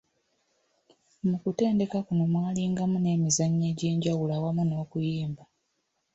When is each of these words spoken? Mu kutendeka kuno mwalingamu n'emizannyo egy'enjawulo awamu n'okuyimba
Mu 1.29 1.35
kutendeka 1.43 1.97
kuno 2.07 2.23
mwalingamu 2.31 2.97
n'emizannyo 2.99 3.65
egy'enjawulo 3.73 4.31
awamu 4.37 4.63
n'okuyimba 4.65 5.43